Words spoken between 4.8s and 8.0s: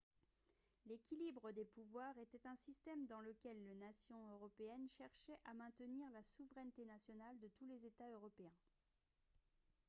cherchaient à maintenir la souveraineté nationale de tous les